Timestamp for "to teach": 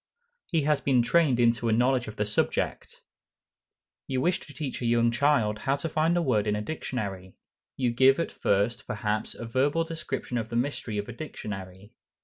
4.39-4.81